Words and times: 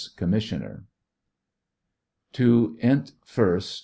Commissioner. 0.15 0.87
To 2.33 2.75
int. 2.81 3.11
1st. 3.23 3.79